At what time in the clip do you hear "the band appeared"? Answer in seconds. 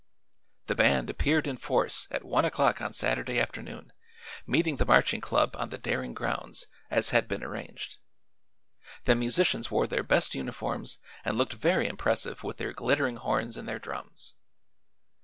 0.65-1.45